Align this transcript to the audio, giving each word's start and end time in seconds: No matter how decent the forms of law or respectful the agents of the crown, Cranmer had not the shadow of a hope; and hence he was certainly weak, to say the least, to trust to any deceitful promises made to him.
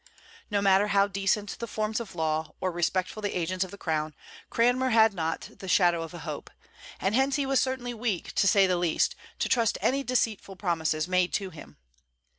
No 0.49 0.63
matter 0.63 0.87
how 0.87 1.05
decent 1.05 1.59
the 1.59 1.67
forms 1.67 1.99
of 1.99 2.15
law 2.15 2.55
or 2.59 2.71
respectful 2.71 3.21
the 3.21 3.37
agents 3.37 3.63
of 3.63 3.69
the 3.69 3.77
crown, 3.77 4.15
Cranmer 4.49 4.89
had 4.89 5.13
not 5.13 5.51
the 5.59 5.67
shadow 5.67 6.01
of 6.01 6.11
a 6.15 6.25
hope; 6.25 6.49
and 6.99 7.13
hence 7.13 7.35
he 7.35 7.45
was 7.45 7.59
certainly 7.61 7.93
weak, 7.93 8.33
to 8.33 8.47
say 8.47 8.65
the 8.65 8.77
least, 8.77 9.15
to 9.37 9.47
trust 9.47 9.75
to 9.75 9.85
any 9.85 10.01
deceitful 10.03 10.55
promises 10.55 11.07
made 11.07 11.31
to 11.33 11.51
him. 11.51 11.77